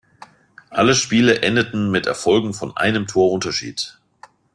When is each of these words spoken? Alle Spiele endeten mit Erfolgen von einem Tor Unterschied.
Alle 0.71 0.95
Spiele 0.95 1.43
endeten 1.43 1.91
mit 1.91 2.07
Erfolgen 2.07 2.55
von 2.55 2.75
einem 2.75 3.05
Tor 3.05 3.31
Unterschied. 3.31 3.99